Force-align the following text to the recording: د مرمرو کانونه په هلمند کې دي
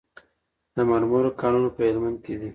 د 0.75 0.77
مرمرو 0.89 1.31
کانونه 1.41 1.69
په 1.75 1.81
هلمند 1.87 2.17
کې 2.23 2.33
دي 2.39 2.49